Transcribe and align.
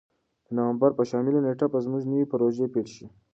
د 0.45 0.47
نوامبر 0.57 0.91
په 0.97 1.03
شلمه 1.09 1.41
نېټه 1.45 1.65
به 1.71 1.79
زموږ 1.85 2.03
نوې 2.11 2.25
پروژې 2.31 2.65
پیل 2.73 2.87
شي. 2.95 3.05